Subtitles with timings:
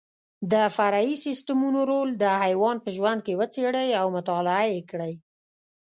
[0.51, 5.13] د فرعي سیسټمونو رول د حیوان په ژوند کې وڅېړئ او مطالعه یې کړئ.